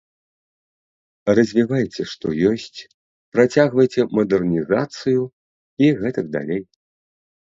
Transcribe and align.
Развівайце, 1.39 2.01
што 2.13 2.27
ёсць, 2.53 2.79
працягвайце 3.37 4.01
мадэрнізацыю, 4.19 5.21
і 5.85 5.91
гэтак 6.01 6.25
далей. 6.37 6.63